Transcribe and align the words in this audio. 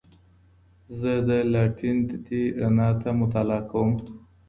زه 0.99 1.13
د 1.27 1.29
لالټین 1.51 1.97
تتې 2.09 2.41
رڼا 2.61 2.89
ته 3.01 3.09
مطالعه 3.21 3.63
کوم. 3.71 3.89